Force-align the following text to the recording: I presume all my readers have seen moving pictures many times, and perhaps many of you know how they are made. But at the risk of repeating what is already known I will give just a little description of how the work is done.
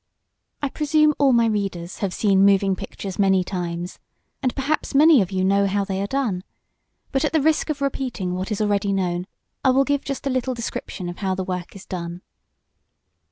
I 0.63 0.69
presume 0.69 1.13
all 1.19 1.31
my 1.31 1.45
readers 1.45 1.99
have 1.99 2.11
seen 2.11 2.43
moving 2.43 2.75
pictures 2.75 3.19
many 3.19 3.43
times, 3.43 3.99
and 4.41 4.55
perhaps 4.55 4.95
many 4.95 5.21
of 5.21 5.31
you 5.31 5.43
know 5.45 5.67
how 5.67 5.83
they 5.85 5.99
are 6.03 6.07
made. 6.31 6.41
But 7.11 7.23
at 7.23 7.33
the 7.33 7.39
risk 7.39 7.69
of 7.69 7.81
repeating 7.83 8.33
what 8.33 8.51
is 8.51 8.61
already 8.61 8.93
known 8.93 9.27
I 9.63 9.69
will 9.69 9.83
give 9.83 10.03
just 10.03 10.25
a 10.25 10.31
little 10.31 10.55
description 10.55 11.07
of 11.07 11.19
how 11.19 11.35
the 11.35 11.43
work 11.43 11.75
is 11.75 11.85
done. 11.85 12.23